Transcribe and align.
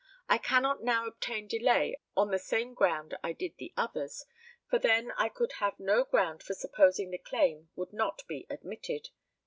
I 0.27 0.39
cannot 0.39 0.81
now 0.81 1.05
obtain 1.05 1.47
delay 1.47 1.95
on 2.17 2.31
the 2.31 2.39
same 2.39 2.73
ground 2.73 3.15
I 3.23 3.33
did 3.33 3.57
the 3.59 3.71
others, 3.77 4.25
for 4.67 4.79
then 4.79 5.11
I 5.11 5.29
could 5.29 5.51
have 5.59 5.79
no 5.79 6.05
ground 6.05 6.41
for 6.41 6.55
supposing 6.55 7.11
the 7.11 7.19
claim 7.19 7.69
would 7.75 7.93
not 7.93 8.23
be 8.27 8.47
admitted." 8.49 9.09